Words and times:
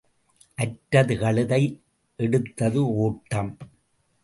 அற்றது 0.55 1.17
கழுதை, 1.17 1.61
எடுத்தது 2.19 2.95
ஓட்டம். 2.97 3.57